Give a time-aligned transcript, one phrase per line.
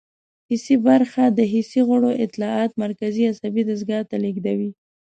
[0.49, 4.71] حسي برخه د حسي غړو اطلاعات مرکزي عصبي دستګاه ته لیږدوي.